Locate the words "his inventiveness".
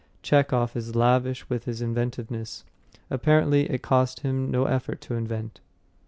1.65-2.63